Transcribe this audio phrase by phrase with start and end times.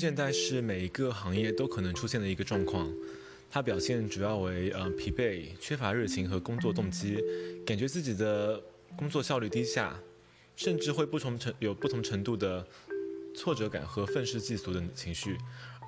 [0.00, 2.90] 倦怠是每一个行业都可能出现的一个状况，
[3.50, 7.18] 它表现主要为呃疲惫、缺乏热情和工作动机，
[7.66, 8.58] 感觉自己的
[8.96, 10.00] 工作效率低下，
[10.56, 12.66] 甚至会不同程有不同程度的
[13.36, 15.36] 挫折感和愤世嫉俗的情绪，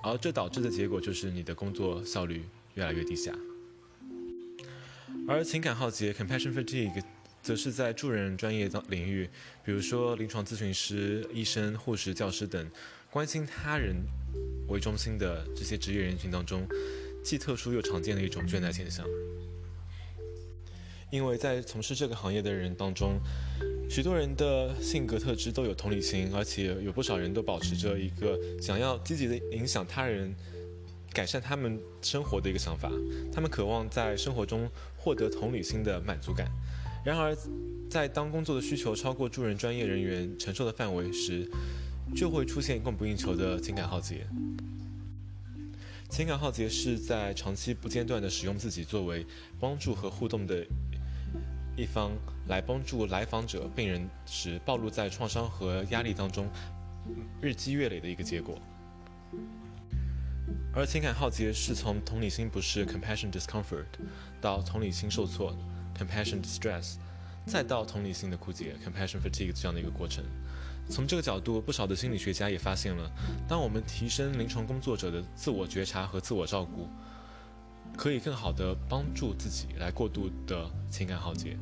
[0.05, 2.45] 而这导致的结果就是你的工作效率
[2.75, 3.33] 越来越低下。
[5.27, 7.03] 而情感耗竭 （compassion fatigue）
[7.43, 9.29] 则是在助人专业领域，
[9.65, 12.71] 比如说临床咨询师、医生、护士、教师等，
[13.13, 13.95] 关心他人
[14.69, 16.67] 为中心的这些职业人群当中，
[17.23, 19.07] 既特殊又常见的一种倦怠现象。
[21.11, 23.21] 因为在从事这个行业的人当中，
[23.91, 30.35] 许多人的性格特质都有同理心，而且有不少人都保持着一个想要积极的影响他人。
[31.13, 32.91] 改善他们生活的一个想法，
[33.31, 34.67] 他们渴望在生活中
[34.97, 36.51] 获得同理心的满足感。
[37.05, 37.37] 然而，
[37.91, 41.47] 在当工作的需求超过助人专业人员承受的范围时，
[42.15, 44.27] 就会出现供不应求的情感耗竭。
[46.09, 49.27] 情感耗竭是在长期不间断的使用自己作为
[49.59, 50.65] 帮助和互动的
[51.75, 52.13] 一方，
[52.49, 56.47] 来帮助来访者、病人时，暴露在创伤和压力当中，
[57.41, 58.59] 日积月累的一个结果。
[60.75, 63.87] 而情感耗竭是从同理心不适 （compassion discomfort）
[64.41, 65.57] 到同理心受挫
[65.99, 66.97] （compassion distress），
[67.47, 70.23] 再到同理心的枯竭 （compassion fatigue） 这样的一个过程。
[70.89, 73.11] 从这个角度，不少的心理学家也发现了，
[73.49, 76.87] 当我们提升临床工作者的自我觉察和自我照顾，
[77.97, 81.57] 可以更好地帮助自己来过度的情感耗竭。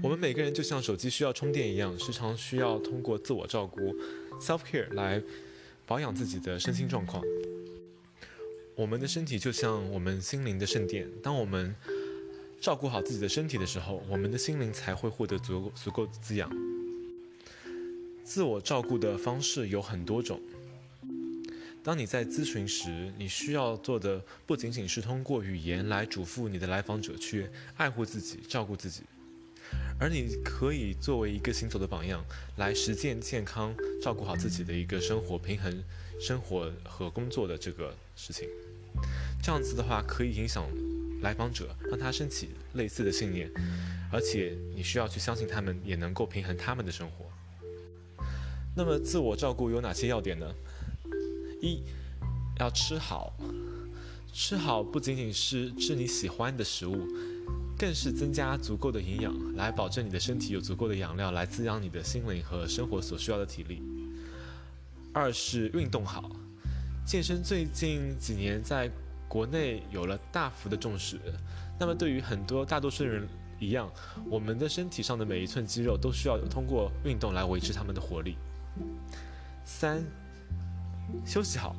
[0.00, 3.80] 我们每个人就像手机需要充电一样，时常需要通过自我照顾
[4.40, 5.20] （self care） 来
[5.86, 7.22] 保养自己的身心状况。
[8.74, 11.74] 我们的身体就像我们心灵的圣殿，当我们
[12.60, 16.50] 照顾好自己的身体的时候，我们的心灵才会获得足足够的滋养。
[18.24, 20.40] 自我照顾的方式有很多种。
[21.84, 29.02] 当你在咨询时，你需要做的不仅仅是通过语言来嘱咐你的来访者去爱护自己、照顾自己。
[29.98, 32.24] 而你可以作为一个行走的榜样，
[32.56, 35.82] 来实践健康、照顾好自己的一个生活平衡、
[36.22, 38.48] 生活和工作的这个事情。
[39.42, 40.64] 这样子的话，可以影响
[41.20, 43.50] 来访者，让他升起类似的信念，
[44.12, 47.26] 而且你需要去相信他们也能够平衡他们的生活。
[48.76, 50.46] 那么，自我照顾有哪些要点呢？
[51.60, 51.82] 一，
[52.60, 53.34] 要吃好。
[54.32, 57.08] 吃好不仅仅是吃你喜欢的食物。
[57.76, 63.82] 更是增加足够的营养，来保证你的身体有足够的养料来滋养你的心灵和生活所需要的体力。
[65.12, 66.30] 二是运动好，
[67.04, 68.90] 健身最近几年在
[69.28, 71.20] 国内有了大幅的重视。
[71.78, 73.28] 那么对于很多大多数人
[73.58, 73.90] 一样，
[74.30, 78.36] 我们的身体上的每一寸肌肉都需要通过运动来维持他们的活力。
[79.64, 80.02] 三，
[81.26, 81.76] 休息好。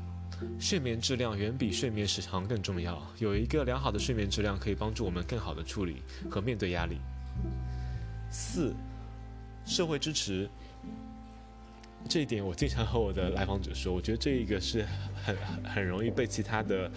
[0.59, 3.01] 睡眠质量远比睡眠时长更重要。
[3.17, 6.97] 有一个良好的睡眠质量，可以帮助我们更好的处理和面对压力。
[8.29, 8.73] 四，
[9.65, 10.50] 社会支持。
[12.07, 14.85] 这一点我经常和我的来访者说，我觉得这一个是
[15.23, 16.91] 很很容易被其他的，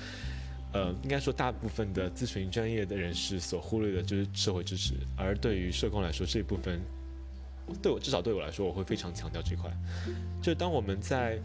[0.72, 4.94] 呃，应该说大部分的咨询专业的人士所忽略的，就是社会支持。
[5.16, 6.80] 而对于社工来说，这一部分
[7.82, 9.70] 对我至少对我来说，我会非常强调这块。
[10.42, 11.38] 就当我们在。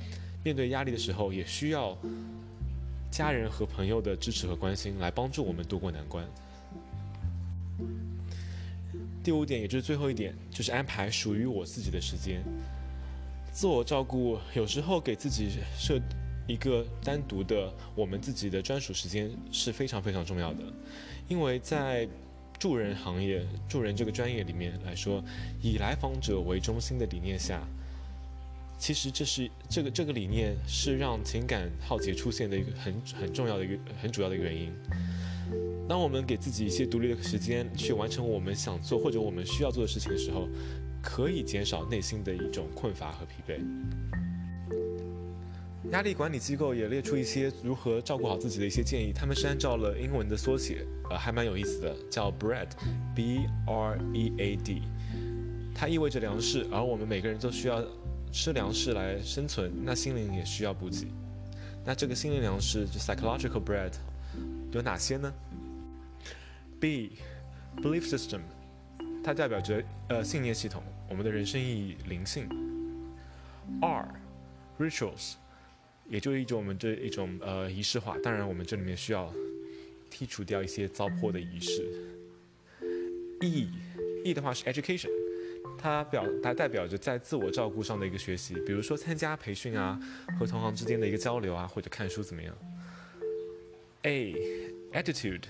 [0.43, 1.95] 面对压力的时候，也需要
[3.11, 6.25] 家人和朋友的支持和关心来帮助我们度过难关。
[9.23, 12.41] 第五点，也就是最后一点，就是安排属于我自己的时间。
[13.51, 15.99] 自我照顾有时候给自己设
[16.47, 20.59] 一个单独的我们自己的专属时间是非常非常重要的，
[21.27, 22.07] 因为在
[22.57, 25.23] 助人行业、助人这个专业里面来说，
[25.61, 27.61] 以来访者为中心的理念下。
[28.79, 34.73] 其实这是这个这个理念是让情感耗竭出现的一个很很重要的一个很主要的原因。
[35.87, 40.47] 当我们给自己一些独立的时间去完成我们想做或者我们需要做的事情的时候，
[41.01, 43.59] 可以减少内心的一种困乏和疲惫。
[45.91, 54.83] 压力管理机构也列出一些如何照顾好自己的一些建议，他们是按照了英文的缩写，呃，还蛮有意思的，叫 BREAD，B R E A D，
[55.73, 57.83] 它意味着粮食，而我们每个人都需要。
[58.33, 61.05] 吃粮食来生存，那心灵也需要补给。
[61.83, 63.91] 那这个心灵粮食，就 psychological bread，
[64.71, 65.33] 有哪些呢
[66.79, 68.39] ？B，belief system，
[69.23, 72.49] 它代表着呃信念系统，我们的人生意义、灵性。
[73.81, 75.33] R，rituals，
[76.09, 78.17] 也就是一种我们这一种呃仪式化。
[78.23, 79.31] 当然，我们这里面需要
[80.11, 81.87] 剔除掉一些糟粕的仪式。
[83.41, 83.69] E
[84.25, 85.09] E 的话是 education，
[85.77, 89.99] 它表它代表着在自我照顾上的一个学习，比如说参加培训啊，
[90.37, 92.55] 和同行之间的一个交流啊，或者看书怎么样。
[94.03, 94.35] A
[94.93, 95.43] attitude，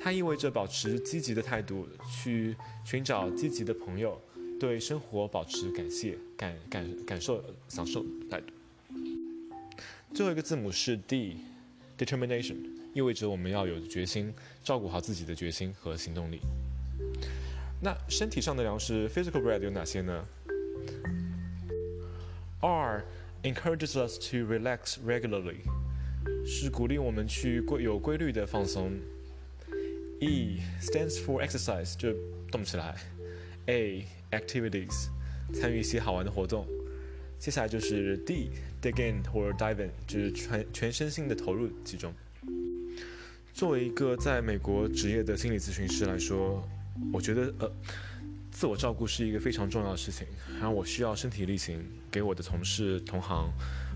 [0.00, 4.18] 它意味着保持积极的态度，去寻找积极的朋友，
[4.58, 8.46] 对生活保持感谢、感感感受、享受态度。
[10.14, 12.56] 最后一个字母是 D，determination，
[12.94, 14.32] 意味着我们要有决心，
[14.64, 16.40] 照顾好自己的决心和行动力。
[17.82, 20.24] 那身体上的粮食 （physical bread） 有哪些呢
[22.60, 23.04] ？R
[23.42, 25.58] encourages us to relax regularly，
[26.46, 28.92] 是鼓励我们去规有规律的放松。
[30.20, 32.12] E stands for exercise，就
[32.50, 32.96] 动起来。
[33.66, 35.08] A activities，
[35.52, 36.66] 参与一些好玩的活动。
[37.38, 42.12] 接下来就是 D，dig in 或者 dive in，就是全全身心的投入其中。
[43.52, 46.66] 作为一个在美国职业的心理咨询师来说，
[47.12, 47.70] 我觉得呃，
[48.50, 50.26] 自我照顾是一个非常重要的事情。
[50.54, 53.52] 然后我需要身体力行，给我的同事、同行，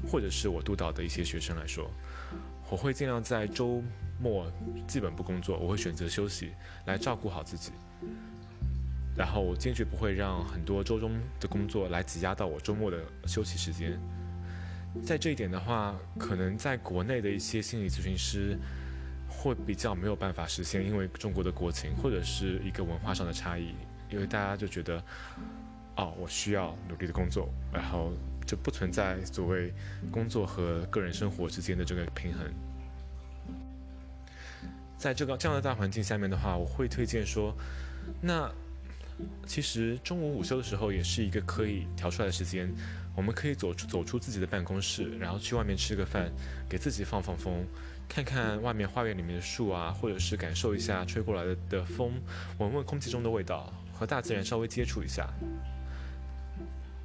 [0.08, 1.90] 或者是我督导的一些学生来说，
[2.70, 3.82] 我会尽量在周
[4.20, 4.50] 末
[4.87, 6.53] 基本不工作，我会选择休息
[6.87, 7.73] 来照顾好自己。
[9.14, 14.00] 然后我坚决不会让很多周中的工作来挤压到我周末的休息时间。
[15.05, 18.59] 在这一点的话，可能在国内的一些心理咨询师
[19.29, 23.75] 会比较没有办法实现，因为中国的国情或者是一个文化上的差异，
[24.11, 25.03] 因为大家就觉得，
[25.97, 28.12] 哦，我需要努力的工作，然后
[28.46, 29.72] 就不存在所谓
[30.10, 32.46] 工作和个人生活之间的这个平衡。
[34.96, 37.54] 在这个这样的大环境下面的话，我会推荐说，
[38.20, 38.50] 那。
[39.46, 42.68] 其实中午午休的时候也是一个可以调出来的时间，
[43.14, 46.32] 我们可以走出走出自己的办公室，然后去外面吃个饭，
[46.68, 47.64] 给自己放放风，
[48.08, 52.10] 看看外面花园里面的树啊，或者是感受一下吹过来的的风，
[52.58, 55.28] 闻闻空气中的味道，和大自然稍微接触一下。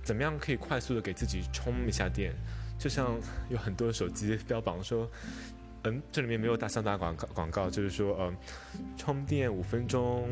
[0.08, 2.34] 怎么样可以快速的给自己充一下电？
[2.80, 3.20] 就像
[3.50, 5.12] 有很多手机标榜说，
[5.84, 8.38] 嗯，这里面没有大象打广告广告，就是说，嗯，
[8.96, 10.26] 充电五分钟。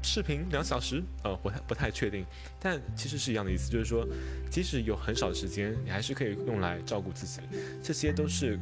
[0.00, 2.24] 视频两小时，呃，不太不太确定，
[2.60, 4.06] 但其实是一样的意思，就是说，
[4.48, 7.40] 即使有很少的时间，你还是可以用来照顾自己，
[7.82, 8.56] 这些都是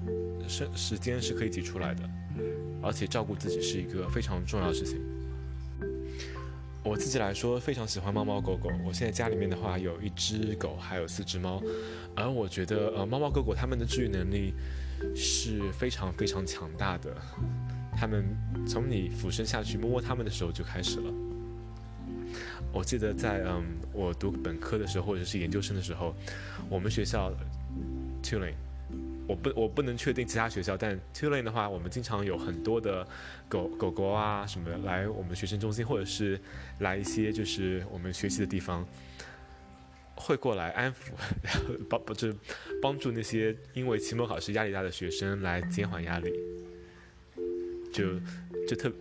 [0.48, 2.08] 时时间是可以挤出来的，
[2.82, 4.98] 而且照顾自己是一个非常重要的事情。
[6.84, 11.62] 我自己来说，非常喜欢猫猫狗狗，我现在家里面的话有一只狗，还有四只猫，
[12.16, 14.52] 而我觉得，呃，猫猫狗狗它们的治愈能力
[15.14, 17.16] 是非常非常强大的，
[17.96, 18.24] 它们
[18.66, 21.12] 从你俯身下去摸摸它们的时候就开始了。
[22.72, 23.62] 我记得在嗯，
[23.92, 26.14] 我读本科的时候，或者是研究生的时候，
[26.68, 27.32] 我们学校
[28.24, 28.54] Tulane，
[29.28, 33.06] 我不我不能确定其他学校，但 Tulane 的话，我们经常有很多的
[33.48, 36.38] 狗狗狗啊什么的来我们学生中心，或者是
[36.80, 38.86] 来一些就是我们学习的地方，
[40.16, 42.34] 会过来安抚， 然后帮不是
[42.82, 46.32] 帮助那些因为期末考试压力大的学生来减缓压力，
[47.92, 48.18] 就
[48.68, 48.92] 就特。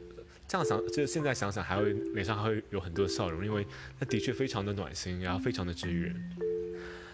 [0.48, 3.66] 这样想，就现在想想，还会脸上还会有很多笑容，因为
[3.98, 6.14] 那的确非常的暖心，然后非常的治愈。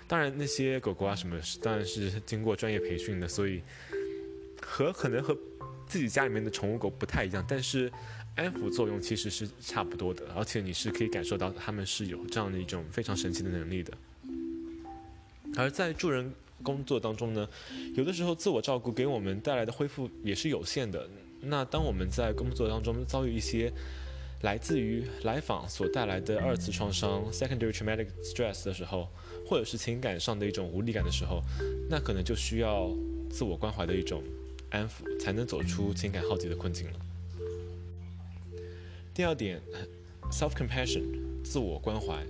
[0.07, 3.61] 当然，那些狗狗啊什么，当然是经过专业培训的，所以
[4.61, 5.37] 和可能和
[5.85, 7.92] 自己家里面的宠物狗不太一样，但是
[8.35, 13.94] 安抚作用其实是差不多的，而且你是可以感受到它们是有这样的一种非常神奇的能力的。
[15.56, 16.31] 而在助人
[16.64, 17.47] 工作当中呢，
[17.95, 21.09] 有的时候自我照顾给我们带来的恢复也是有限的。
[21.42, 23.71] 那当我们在工作当中遭遇一些
[24.41, 29.07] 来自于来访所带来的二次创伤 （secondary traumatic stress） 的时候，
[29.47, 31.41] 或者是情感上的一种无力感的时候，
[31.89, 32.89] 那可能就需要
[33.29, 34.21] 自我关怀的一种
[34.69, 36.99] 安抚，才能走出情感耗竭的困境了。
[39.13, 39.59] 第二点
[40.31, 41.03] ，self-compassion，
[41.44, 42.23] 自我关怀。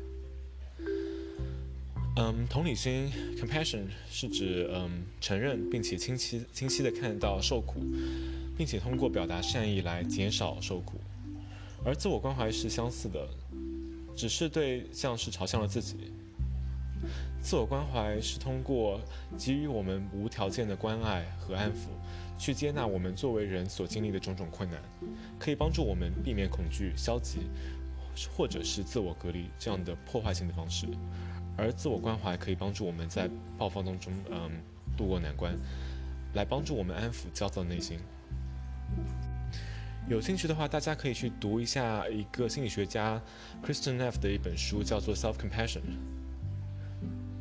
[2.15, 7.81] 嗯，同理心 （compassion） 是指嗯承认并且清晰清晰的看到受苦。
[8.57, 10.99] 并且通过表达善意来减少受苦，
[11.87, 13.25] 而自我关怀是相似的，
[14.13, 16.11] 只是对象是朝向了自己。
[17.41, 18.99] 自我关怀是通过
[19.37, 21.87] 给予我们无条件的关爱和安抚，
[22.37, 24.81] 去接纳我们作为人所经历的种种困难，
[25.39, 27.43] 可以帮助我们避免恐惧、消极，
[28.35, 30.87] 或者是自我隔离这样的破坏性的方式。
[31.55, 34.51] 而自我关怀可以帮助我们在爆发当中，嗯，
[34.97, 35.57] 度过难关，
[36.33, 37.97] 来帮助我们安抚焦躁的内心。
[40.09, 43.21] 有兴趣的话，大家可以去读一下一个心理学家
[43.61, 45.79] Kristen Neff 的一本书，叫做《Self Compassion》。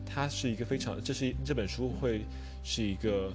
[0.04, 2.22] 它是一个非常，这是这本书会
[2.64, 3.32] 是一个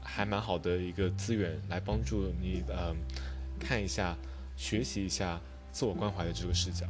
[0.00, 2.94] 还蛮好的一个资源，来帮助你呃
[3.58, 4.16] 看一下、
[4.56, 5.40] 学习一下
[5.72, 6.86] 自我关怀的这个视角。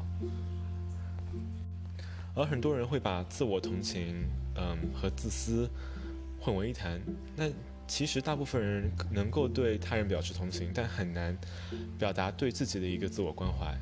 [2.35, 4.27] 而很多人会把自我同情，
[4.57, 5.71] 嗯，和自私
[6.39, 7.01] 混为一谈。
[7.35, 7.49] 那
[7.93, 11.37] 其实大部分人能够对他人表示同情，但很难
[11.99, 13.77] 表达对自己的一个自我关怀。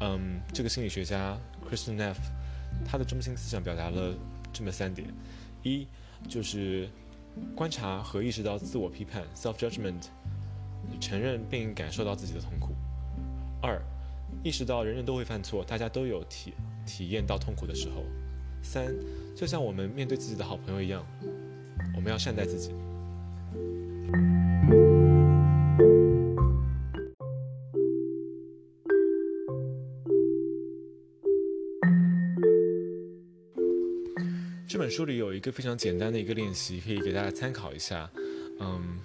[0.00, 2.16] 嗯，这个心理学家 Kristen Neff，
[2.82, 4.14] 他的中心思想表达了
[4.54, 5.06] 这么三点：
[5.62, 5.86] 一
[6.30, 6.88] 就是
[7.54, 10.04] 观察和意识到自我批判 （self-judgment），
[10.98, 12.68] 承认并感受到自己的痛苦；
[13.60, 13.78] 二，
[14.42, 16.54] 意识到人人都会犯错，大家都有体
[16.86, 18.02] 体验到痛苦的时候；
[18.62, 18.90] 三，
[19.36, 21.04] 就像我们面对自己的好朋友一样，
[21.94, 22.72] 我们要善待自己。
[34.66, 38.08] 这本书里有一个非常简单的一个练习，可以给大家参考一下。
[38.60, 39.00] 嗯，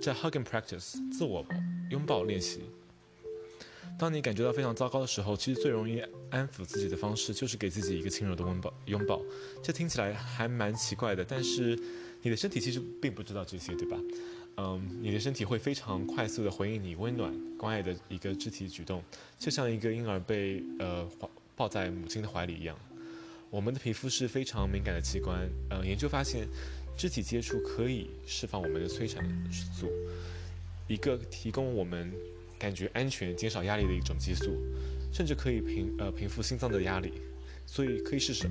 [0.00, 1.44] 叫 Hug and Practice 自我
[1.90, 2.60] 拥抱练习。
[3.98, 8.74] 当你感觉到非常糟糕的时候，其实最容易安抚自己的方式就是给自己一个轻柔的拥抱。
[8.84, 9.22] 拥抱，
[9.62, 11.78] 这听起来还蛮奇怪的，但是
[12.20, 13.98] 你的身体其实并不知道这些，对吧？
[14.58, 19.02] 嗯，你的身体会非常快速的回应你温暖、关爱的一个肢体举动，
[19.38, 21.06] 就像一个婴儿被呃
[21.54, 22.76] 抱在母亲的怀里一样。
[23.50, 26.48] 我们的皮肤是非常敏感的器官，呃，研究发现，
[26.96, 29.88] 肢体接触可以释放我们的催产素，
[30.88, 32.10] 一个提供我们
[32.58, 34.56] 感觉安全、减少压力的一种激素，
[35.12, 37.12] 甚至可以平呃平复心脏的压力，
[37.66, 38.50] 所以可以试试。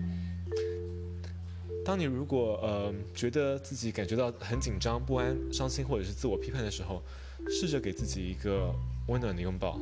[1.86, 7.04] 当你如果呃觉得自己感觉到很紧张、不安、伤心或者是自我批判的时候，
[7.48, 8.74] 试着给自己一个
[9.08, 9.80] 温暖的拥抱，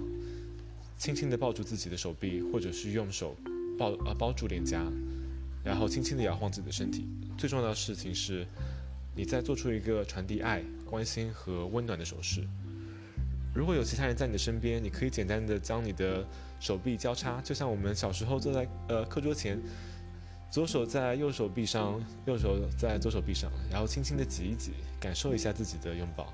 [0.97, 3.33] 轻轻地抱住自己的手臂，或者是用手
[3.79, 4.83] 抱呃包住脸颊，
[5.63, 7.07] 然后轻轻地摇晃自己的身体。
[7.37, 8.45] 最重要的事情是，
[9.15, 12.41] 你在做出一个传递爱、关心和温暖的手势。
[13.55, 16.27] 如果有其他人在你的身边，你可以简单的将你的
[16.59, 19.57] 手臂交叉，就像我们小时候坐在呃课桌前。
[20.53, 26.31] 左手在右手臂上，右手在左手臂上，然后轻轻的挤一挤，感受一下自己的拥抱。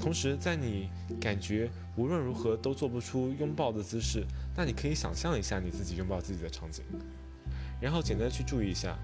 [0.00, 6.84] 同时，在你感觉无论如何都做不出拥抱的姿势，那你可以想象一下你自己拥抱自己的场景，
[7.80, 8.98] 然后简单去注意一下，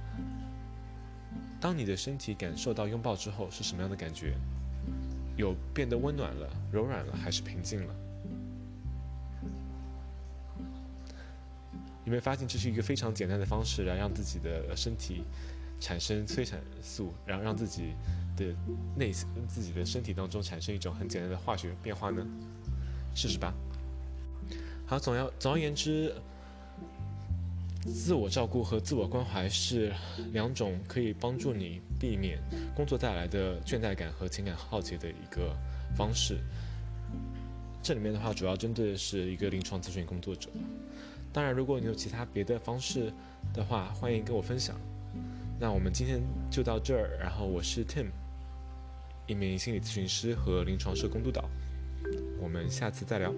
[1.60, 4.34] 当你的身体感受到拥抱之后是什么样的感觉？
[5.36, 7.94] 有变得温暖了、柔软了，还是平静了？
[12.06, 15.24] 有没有发现这是一个非常简单的方式来让自己的身体
[15.80, 17.94] 产生催产素，然后让自己
[18.36, 18.54] 的
[18.96, 22.24] 内自己的身体当中产生一种很简单的化学变化呢？
[23.12, 23.52] 试试吧。
[24.86, 26.14] 好，总要总而言之，
[27.82, 29.92] 自我照顾和自我关怀是
[30.32, 32.38] 两种可以帮助你避免
[32.76, 35.52] 工作带来的倦怠感和情感耗竭的一个
[35.96, 36.38] 方式。
[37.82, 40.48] 这里面的话，主要针对的是一个临床咨询工作者。
[41.36, 43.12] 当然如果你有其他别的方式
[43.52, 44.74] 的话欢迎跟我分享。
[45.60, 48.06] 那我们今天就到这儿然后我是 tim
[49.26, 51.44] 一名心理咨询师和临床社工督导。
[52.40, 53.34] 我们下次再聊。